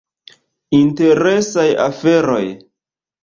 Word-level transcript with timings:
Interesaj 0.77 1.67
aferoj. 1.85 2.43